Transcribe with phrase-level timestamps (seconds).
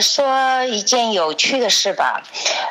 [0.00, 2.22] 说一件有趣的事吧。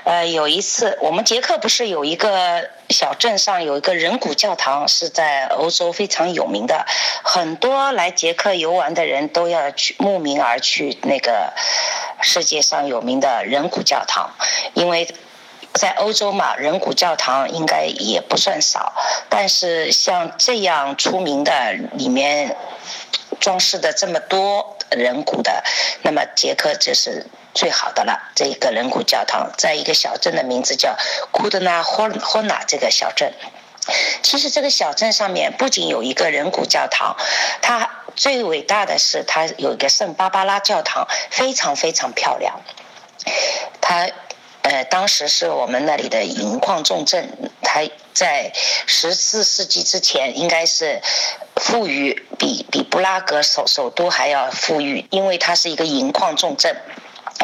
[0.04, 6.86] 呃，有一次，我们捷克不是有一个小镇上有一个人骨教堂，是在欧洲非常有名的，
[7.24, 11.54] 很多来捷克游玩的人都要去慕名而去那个
[12.22, 14.30] 世界上有名的人骨教堂，
[14.74, 15.08] 因为
[15.74, 18.94] 在欧洲嘛，人骨教堂应该也不算少。
[19.28, 22.56] 但是像这样出名的，里面
[23.40, 25.64] 装饰的这么多人骨的，
[26.04, 28.32] 那么捷克就是最好的了。
[28.36, 30.98] 这一个人骨教堂，在一个小镇的名字叫
[31.32, 33.34] 库德纳霍霍纳这个小镇。
[34.24, 37.16] 其实这个小镇上面不仅有一个人骨教堂，
[37.62, 42.62] 它最伟大的是它有一个圣巴巴拉教堂，非常非常漂亮。
[43.82, 44.10] 它
[44.64, 47.82] 呃，当时是我们那里的银矿重镇，它
[48.16, 48.52] 在
[48.88, 51.00] 十四世纪之前应该是
[51.56, 56.76] 富裕，比比布拉格首首都还要富裕，因为它是一个银矿重镇。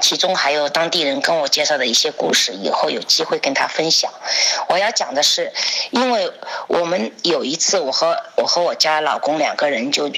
[0.02, 4.12] 其中还有当地人跟我介绍的一些故事，以后有机会跟他分享。
[4.70, 5.52] 我要讲的是，
[5.92, 6.32] 因为
[6.68, 10.10] 我们有一次，我和我和我家老公两个人就。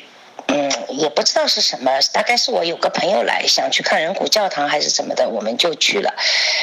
[0.48, 6.14] 嗯，也不知道是什么，大概是我有个朋友来想去看人骨教堂还是什么的，我们就去了。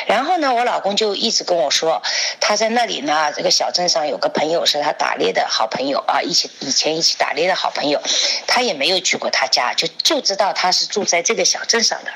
[0.07, 2.03] 然后呢，我老公就一直跟我说，
[2.41, 8.01] 他在那里呢，这个小镇上有个朋友是他打猎的好朋友啊，一起以前一起打猎的好朋友，
[8.47, 12.11] 他也没有去过他家，就就知道他是住在这个小镇上的。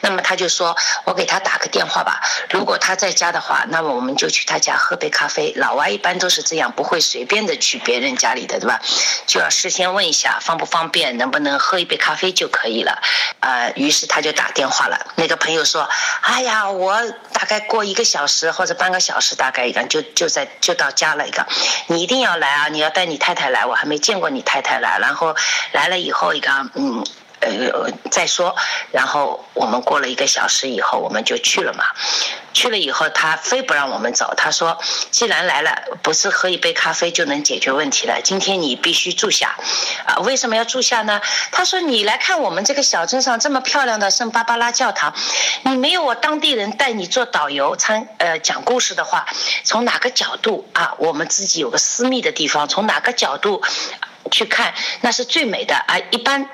[0.00, 2.20] 那么他就说：“我给他打个电话吧。
[2.50, 5.52] 如果他在家的话，那么我们就去他家喝杯咖啡。
[5.56, 8.80] 老外一般都是这样，不会随便的去别人家里的，对吧？
[9.26, 13.00] 就要事先问一下方不方便，能不能喝一杯咖啡就可以了。
[13.40, 14.98] 呃，于是他就打电话了。
[15.16, 15.88] 那个朋友说
[16.22, 17.00] ：‘哎呀，我
[17.32, 21.46] 大概过一个小时或者半个小时，大概一个就就在就到家了一个。
[21.86, 22.68] 你一定要来啊！
[22.68, 24.98] 你要带你太太来，我还没见过你太太来。
[24.98, 25.36] 然后
[25.72, 27.04] 来了以后一个，嗯。’
[27.42, 28.54] 呃，再说，
[28.92, 31.84] 然后我们过了一个小时以后，我们就去了嘛。
[32.54, 34.78] 去了以后，他非不让我们走，他说
[35.10, 38.20] ：“既然来了，不是喝一杯咖啡就能解决问题了。
[38.22, 39.56] 今天你必须住下，
[40.04, 41.20] 啊，为什么要住下呢？”
[41.50, 45.14] 他说：“你来看我们这个小镇上这么漂亮的圣巴巴拉教堂，
[45.64, 49.26] 你没有我当地人带你做导游参呃讲故事的话，
[49.64, 50.94] 从哪个角度啊？
[50.98, 53.62] 我们自己有个私密的地方，从哪个角度
[54.30, 55.98] 去看，那是最美的啊！
[56.10, 56.46] 一般。”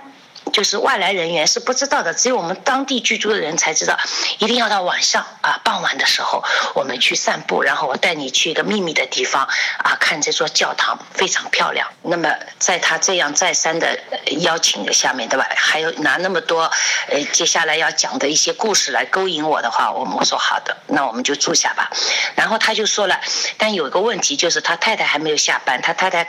[0.52, 3.98] 就是外来人员是不知道的，只有我们当地居住的人才知道。
[4.38, 6.42] 一定要到晚上啊，傍晚的时候，
[6.74, 9.48] 我们去散步，然后我带你去一个秘密的地方
[9.78, 11.88] 啊，看这座教堂非常漂亮。
[12.02, 13.98] 那么在他这样再三的
[14.40, 15.46] 邀请的下面，对吧？
[15.56, 16.70] 还有拿那么多
[17.08, 21.90] 呃接下来要讲的一些故事来勾引我的话，我们说好的，那我们就住下吧。
[22.34, 23.20] 然后他就说了，
[23.56, 26.26] 但有一个问题就是他太太还没有下班，他太太。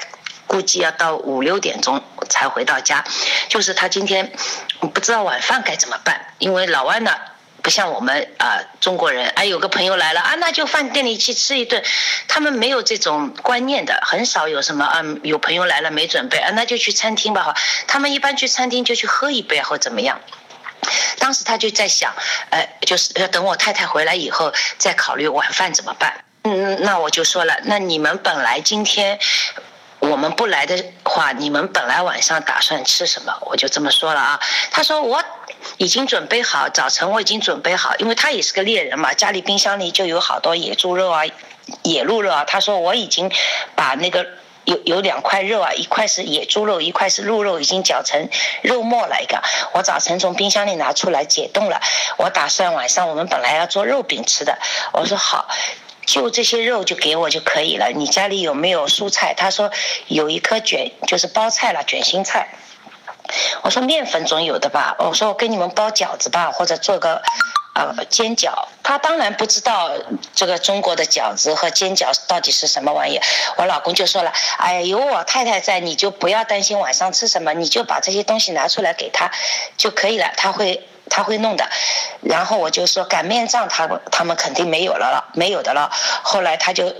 [0.49, 3.05] 估计要到五六点钟才回到家，
[3.49, 4.33] 就是他今天
[4.93, 7.15] 不知道晚饭该怎么办，因为老外呢
[7.61, 11.83] 不像我们啊中国人，哎有个朋友来了啊那就饭店里去吃一顿，
[12.27, 17.55] 他们没有这种观念的，很少有什么啊有朋友来了没准备啊那就去餐厅吧哈，
[17.85, 20.19] 他们一般去餐厅就去喝一杯或怎么样。
[21.19, 22.11] 当时他就在想，
[22.49, 26.23] 哎就是要等我太太回来以后再考虑晚饭怎么办。
[26.43, 29.19] 嗯那我就说了，那你们本来今天。
[29.99, 33.37] 我们不来的话，你们本来晚上打算吃什么？
[33.41, 34.39] 我就这么说了啊。
[34.71, 35.23] 他说我
[35.77, 41.23] 已经准备好，早晨我已经准备好，因为他也是个猎人嘛，家里冰箱里就有好多野猪肉啊、
[41.83, 42.45] 野鹿肉啊。
[42.45, 43.31] 他说我已经
[43.75, 44.25] 把那个
[44.63, 48.29] 有有两块肉啊，一块是野猪肉，一块是鹿肉，已经搅成
[48.61, 49.41] 肉末了一个。
[49.73, 51.81] 我早晨从冰箱里拿出来解冻了，
[52.17, 54.57] 我打算晚上我们本来要做肉饼吃的。
[54.93, 55.47] 我说好。
[56.09, 57.91] 就这些肉就给我就可以了。
[57.91, 59.35] 你家里有没有蔬菜？
[59.35, 59.69] 他说
[60.07, 62.49] 有一颗卷，就是包菜了，卷心菜。
[63.61, 64.95] 我说面粉总有的吧。
[64.97, 67.21] 我说我给你们包饺子吧，或者做个
[67.75, 68.49] 呃煎饺。
[68.81, 69.91] 他当然不知道
[70.33, 73.19] 这个中国的饺子和煎饺到底是什么玩意。
[73.57, 79.29] 我老公就说了，哎呀，有我太太在，你就不要担心晚上吃什么，你就把这些东西拿出来给他
[79.77, 80.88] 就可以了，他会。
[81.09, 81.67] 他会弄的，
[82.21, 85.91] 然后我就说擀面杖，他他们肯定没有了了，没有的了。
[86.23, 86.93] 后来他就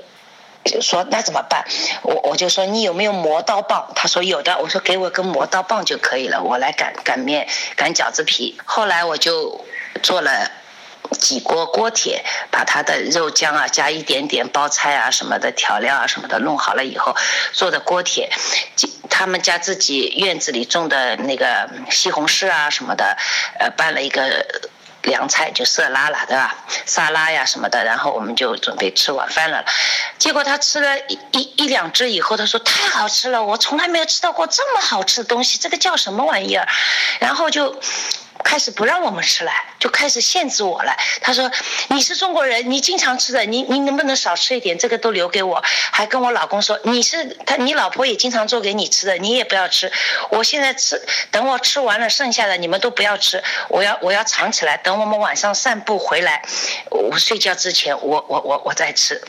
[0.81, 1.63] 说那怎么办？
[2.01, 3.91] 我我就说你有没有磨刀棒？
[3.95, 4.57] 他说有的。
[4.59, 8.59] 我说给我根磨刀棒就可以了，我来擀擀面、擀饺子皮。
[8.65, 9.63] 后来我就
[10.03, 10.51] 做了。
[11.19, 17.15] 几锅锅贴，把它的肉酱啊，加一点点包菜啊什么的调料啊什么的弄好了以后，
[17.53, 18.31] 做的锅贴，
[19.09, 23.17] 他们家自己院子里种的那个西红柿啊什么的，
[23.59, 24.45] 呃，拌了一个
[25.03, 26.55] 凉菜，就色拉了，对吧？
[26.85, 29.63] 沙拉呀什么的，然后我们就准备吃晚饭了。
[30.17, 30.99] 结果他吃了
[31.31, 36.67] 一一两只以后，他说太好吃了，我从来没有吃到过这么好吃的东西，这个叫什么玩意儿？
[37.19, 37.79] 然后就。
[38.49, 40.91] 开始不让我们吃了，就开始限制我了。
[41.21, 41.51] 他说
[41.89, 44.75] ：“你是中国人，你经常吃的，你你能不能少吃一点？
[44.75, 45.63] 这个都留给我。”
[45.93, 49.91] 还跟我老公说：“你是他，你老婆也经常做给你吃的，你也不要吃。
[50.31, 50.99] 我现在吃，
[51.29, 56.41] 等我吃完了剩下的你们都不要吃，我要我要藏起来，等我们晚上散步回来，
[56.89, 59.21] 我睡觉之前我我我我再吃。”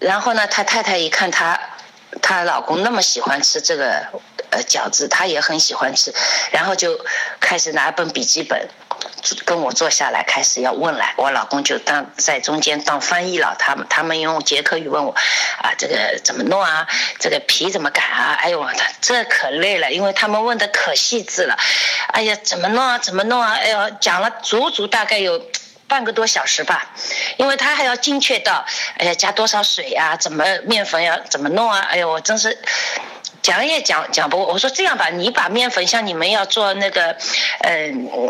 [0.00, 1.60] 然后呢，他太太一看他，
[2.22, 4.06] 她老公那么喜欢吃这个
[4.50, 6.12] 呃饺子，她也很喜欢吃，
[6.50, 6.98] 然后就
[7.40, 8.68] 开始拿本笔记本，
[9.44, 15.14] 跟我坐下来开始要问来，我老公就当在中间当翻译了，他们他们用捷克语问我，
[15.58, 16.86] 啊这个怎么弄啊，
[17.18, 18.70] 这个皮怎么擀啊，哎呦我
[19.00, 21.58] 这可累了，因为他们问的可细致了，
[22.12, 25.42] 哎呀怎么弄啊怎么弄啊，哎呦讲了足足大概有。
[25.94, 26.90] 半个多小时吧，
[27.36, 28.64] 因为他还要精确到，
[28.98, 30.16] 哎呀，加多少水呀？
[30.16, 31.86] 怎么面粉要怎么弄啊？
[31.88, 32.58] 哎呦，我真是
[33.42, 34.46] 讲也讲讲不过。
[34.46, 37.16] 我说这样吧，你把面粉像你们要做那个，
[37.60, 37.86] 呃，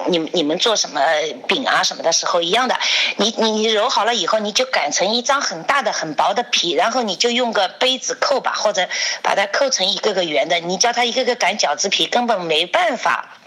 [0.08, 1.00] 你你们做什么
[1.48, 2.78] 饼啊什么的时候一样的，
[3.16, 8.86] 你你你揉好了以后，你就擀成一张很大的很薄的皮，然后你就用个杯子扣吧，或者
[9.22, 10.60] 把它扣成一个个圆的。
[10.60, 13.38] 你叫他一个个擀饺子皮，根本没办法，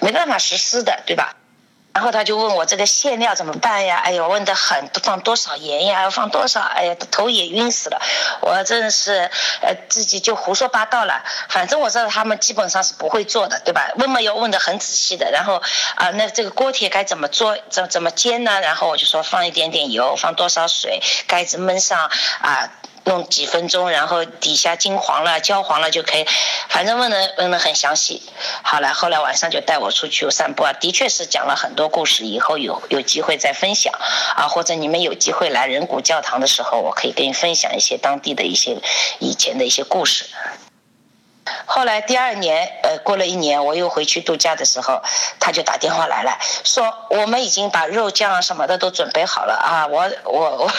[0.00, 1.36] 没办法实施的，对吧？
[1.94, 4.02] 然后他就问我这个馅料怎么办呀？
[4.04, 6.02] 哎呦，问的很，放多少盐呀？
[6.02, 6.60] 要放多少？
[6.60, 8.02] 哎呀，头也晕死了。
[8.40, 9.30] 我真的是，
[9.62, 11.22] 呃，自己就胡说八道了。
[11.48, 13.92] 反正我知道他们基本上是不会做的，对吧？
[13.96, 15.30] 问嘛要问的很仔细的。
[15.30, 15.62] 然后
[15.94, 17.56] 啊，那这个锅贴该怎么做？
[17.70, 18.60] 怎怎么煎呢？
[18.60, 22.10] 然后我就说放一点点油，放多少水，盖子焖上
[22.40, 22.72] 啊。
[23.04, 26.26] 弄几分钟，然后底下金黄了、焦黄了就可以，
[26.68, 28.22] 反正问的问的很详细。
[28.62, 33.92] 好了，后来晚上就带我出去散步啊，的确是讲了很多故事，以后有有机会再分享
[34.36, 38.76] 啊，或者你们有机会来人骨教堂的时候，我可以跟你分享一些当地的一些
[39.18, 40.24] 以前的一些故事。
[41.74, 45.02] 后来第二年，呃，过了一年，我又回去度假的时候，
[45.40, 50.70] 他就打电话来了，说我们已经把肉酱什么的都准备好了啊，我我我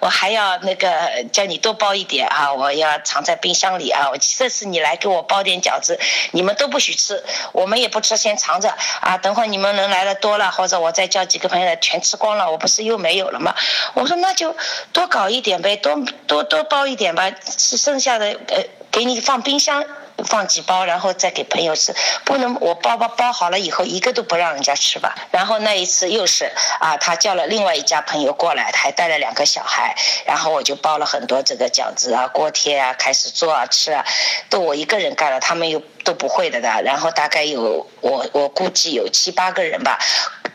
[0.00, 0.90] 我还要那个
[1.32, 5.96] 叫你多包一点啊，我要藏在冰箱里啊，我这次你来给我包点饺子，
[6.32, 7.22] 你们都不许吃，
[7.52, 13.54] 我们也不吃，先藏着啊，等会你们人来的多了，或者我再叫几个朋友来全吃光了，我不是又没有了吗？
[13.94, 14.56] 我说那就
[14.92, 15.94] 多搞一点呗，多
[16.26, 18.64] 多多包一点吧，是剩下的呃。
[18.98, 19.84] 给你放冰箱，
[20.26, 21.94] 放几包，然后再给朋友吃。
[22.24, 25.14] 不能我包包包好了以后，一个都不让人家吃吧。
[25.30, 26.50] 然后那一次又是
[26.80, 29.94] 啊，他叫了另外一家朋友过来，他还带了两个小孩，
[30.26, 34.04] 然后我就包了很多这个饺子啊、锅贴啊，开始做啊吃啊，
[34.50, 36.82] 都我一个人干了，他们又都不会的的。
[36.82, 39.96] 然后大概有我我估计有七八个人吧，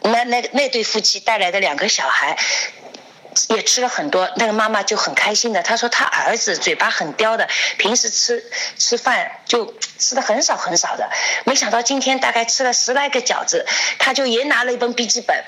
[0.02, 2.38] 那那那对夫妻带来的两个小孩。
[3.50, 5.62] 也吃了很多，那个妈妈就很开心的。
[5.64, 7.48] 她说她儿子嘴巴很刁的，
[7.78, 8.44] 平时吃
[8.78, 11.10] 吃饭就吃的很少很少的。
[11.46, 13.66] 没想到今天大概吃了十来个饺子，
[13.98, 15.44] 他就也拿了一本笔记本，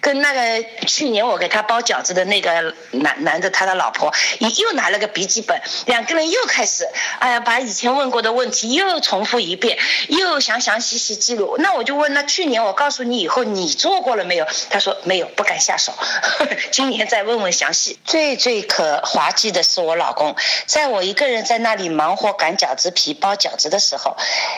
[0.00, 6.88] 跟那个去年我给他包饺子的那个男男的他的老婆也又拿了个笔记本，两个人又开始，
[7.20, 9.78] 哎呀，把以前问过的问题又重复一遍，
[10.08, 11.56] 又详详细细记录。
[11.58, 14.46] 那我就问，那去年我告诉你以后，你做过了没有？
[14.70, 15.92] 他说没有，不敢下手。
[16.72, 17.18] 今年再。
[17.28, 20.34] 问问详细，最最可滑稽的是我老公，
[20.64, 23.97] 在我一个人在那里忙活擀饺子皮、包饺子的时候，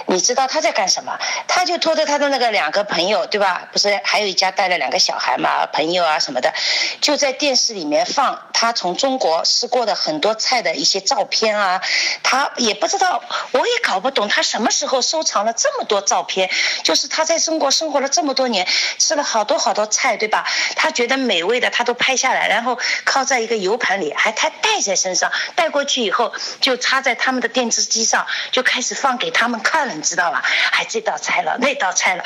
[0.07, 1.19] 你知道他在干什么？
[1.49, 3.69] 他就拖着他的那个两个朋友，对吧？
[3.73, 6.53] 不是还有一家带了两个小孩嘛，朋友啊什么的，
[7.01, 11.81] 就在电视里面放他从中国吃过的很多菜的一些照片啊。
[12.23, 16.51] 他也不知道，我也搞不懂他什么时候收藏了这么多照片。
[16.83, 18.67] 就是他在中国生活了这么多年，
[18.99, 20.47] 吃了好多好多菜，对吧？
[20.77, 22.49] 他觉得美味的，他都拍下来。
[22.49, 30.43] 然后靠在一个 U 盘里，还他带在身上，带过去以后就插在他们的电视机上，就开始放给他们看了，你知道吧？
[30.45, 32.25] 还这道菜了，那道菜了。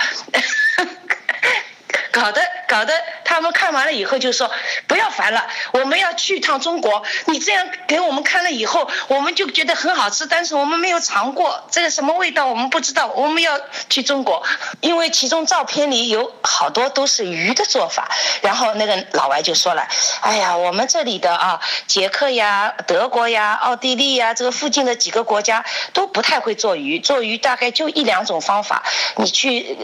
[2.10, 2.94] 搞得搞得
[3.34, 4.48] 他们看完了以后就说
[4.86, 7.02] 不要烦了，我们要去一趟中国。
[7.26, 13.08] 你这样给我们看了以后，我们就觉得很好吃，但是我们没有尝过这个什么味道，我们不知道。
[13.08, 13.58] 我们要
[13.90, 14.44] 去中国，
[14.80, 18.08] 因为其中照片里有好多都是鱼的做法。
[18.40, 19.84] 然后那个老外就说了，
[20.20, 28.84] 哎呀，我们这里的啊，捷克呀、德国呀、奥地利呀，这个附近的几个国家都不太会做鱼，做鱼大概就一两种方法。
[29.16, 29.76] 你去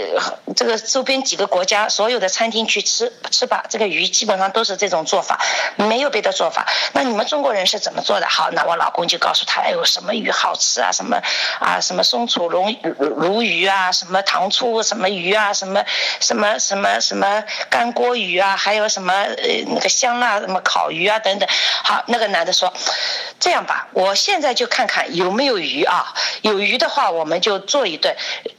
[0.54, 5.40] 这个周边几个国家，所有的餐厅去吃是吧，这个鱼基本上都是这种做法，
[5.76, 6.66] 没有别的做法。
[6.92, 8.28] 那你们中国人是怎么做的？
[8.28, 10.92] 好，那我老公就告诉他，哎呦，什么鱼好吃啊？
[10.92, 11.16] 什么
[11.58, 12.76] 啊，什么松鼠鲈
[13.16, 15.82] 鲈鱼啊，什么糖醋什么鱼啊，什么
[16.20, 21.48] 什么什么什么干锅鱼啊，还有什么呃那个香辣什么烤鱼啊等等。
[21.82, 22.70] 好，那个男的说，
[23.38, 28.14] 这样吧，我现在就看看有没有鱼啊，有鱼的话我们就做一顿，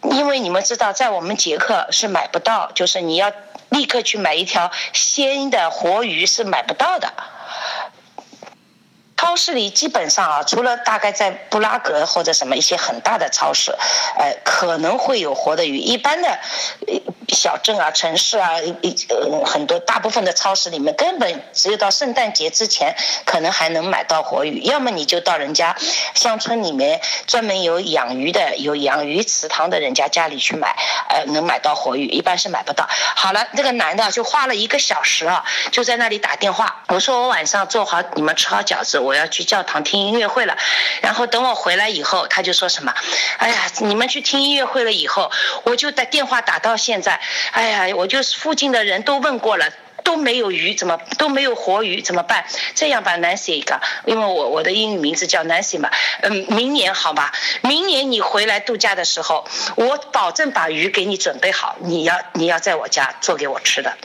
[0.09, 3.31] 因为你们知道在我们捷克是买不到，就是你要
[3.71, 7.13] 立刻去买一条鲜的活鱼是买不到的。
[9.31, 13.71] 超市里基本上啊，除了大概在布拉格或者什么一些很大的超市，
[14.17, 15.77] 呃，可能会有活的鱼。
[15.77, 16.38] 一般的
[17.29, 22.93] 小镇啊、城市啊，一呃很多大部分的超市里面，根本只有到圣诞节之前，
[23.25, 24.61] 可能还能买到活鱼。
[24.63, 25.73] 要么你就到人家
[26.13, 30.75] 乡村里面专门有养鱼的、有养鱼池塘的人家家里去买，
[31.07, 32.05] 呃，能买到活鱼。
[32.07, 32.85] 一般是买不到。
[33.15, 36.83] 好了，这个男的就花了一个小时啊，就在那里打电话。
[36.89, 39.20] 我说我晚上做好，你们吃好饺子，我。
[39.20, 40.57] 要要去教堂听音乐会了，
[41.01, 42.93] 然后等我回来以后，他就说什么
[43.37, 45.31] ：“哎呀，你们去听音乐会了以后，
[45.63, 49.69] 我就打电话打到现在，哎呀，我就附近的人都问过了，
[50.03, 52.43] 都没有鱼，怎么都没有活鱼，怎么办？
[52.73, 55.89] 这样吧，Nancy 一个，因为我我的英语名字叫 Nancy 嘛，
[56.21, 63.95] 嗯，明年好吧，明年你回来度假的时候，我保证把鱼给你准备好，你要你要在我家做给我吃的。”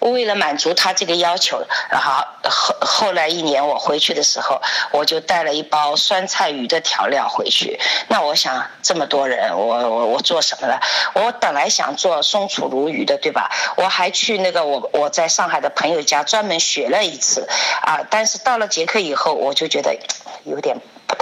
[0.00, 4.60] 为了满足他这个要求，然后后后来一年我回去的时候，
[4.92, 7.78] 我就带了一包酸菜鱼的调料回去。
[8.08, 10.80] 那我想这么多人，我我我做什么了？
[11.14, 13.50] 我本来想做松鼠鲈鱼的，对吧？
[13.76, 17.48] 我还去那个我我在上海的朋友家专门学了一次，
[17.82, 18.00] 啊！
[18.10, 19.96] 但是到了捷克以后，我就觉得
[20.44, 20.76] 有点。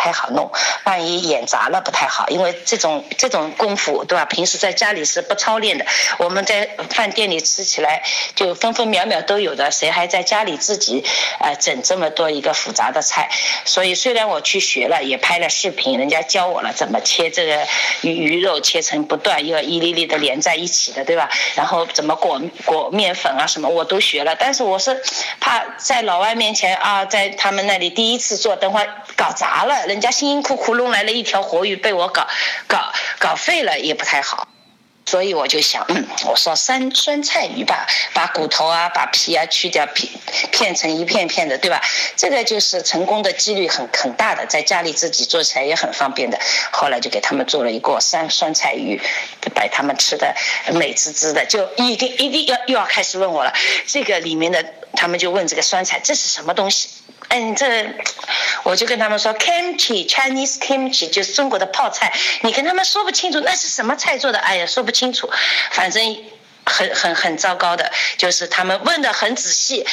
[0.08, 0.50] 太好弄，
[0.84, 4.24] 万一演砸了不太好，因为这种这种功夫，对吧？
[4.24, 5.84] 平时在家里是不操练的，
[6.16, 8.02] 我们在饭店里吃起来
[8.34, 11.04] 就分分秒秒都有的，谁还在家里自己
[11.40, 13.28] 呃整这么多一个复杂的菜？
[13.66, 17.66] 所以虽然我去学了，也拍了视频，人家教我了怎么切这个
[18.00, 21.28] 鱼鱼肉，切成不断又要一粒粒的连在一起的，对吧？
[21.54, 25.02] 然后怎么裹裹面粉啊什么我都学了，但是我是
[25.38, 29.86] 怕在老外面前啊，在他们那里第一次做，等会搞砸了。
[29.86, 32.24] 人人家辛辛苦苦弄来了一条活鱼，被我搞
[32.68, 34.46] 搞搞废了也不太好，
[35.04, 40.08] 所以我就想，嗯，我说酸酸菜鱼吧，把骨头啊、把皮啊去掉，片
[40.52, 41.82] 片成一片片的，对吧？
[42.14, 46.38] 这个就是成功的几率很很大的，在家里自己做起来也很方便的。
[46.70, 49.00] 后来就给他们做了一锅酸酸菜鱼，
[49.52, 50.32] 把他们吃的
[50.74, 53.52] 美滋滋的，就一定一定要又要开始问我了，
[53.88, 56.88] 这个里面的他们就问这个酸菜这是什么东西？
[57.30, 57.84] 嗯，这
[58.64, 62.12] 我就跟他们说，kimchi，Chinese kimchi，就是中国的泡菜。
[62.42, 65.30] 你跟他们说不清楚那是什么菜做的，哎呀，说不清楚，
[65.70, 66.16] 反正
[66.64, 69.86] 很很很糟糕的，就是他们问的很仔细，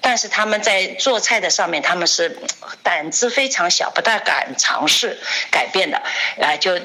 [0.00, 2.38] 但是他们在做菜的上面，他们是
[2.82, 5.18] 胆子非常小，不大敢尝试
[5.50, 6.00] 改变的，
[6.40, 6.78] 啊，就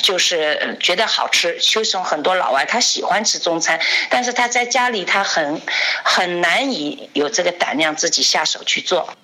[0.00, 1.58] 就是觉得好吃。
[1.60, 5.60] 就是很多老外他喜欢吃中餐，但是他在家里他很
[6.04, 9.16] 很难以有这个胆量自己下手去做。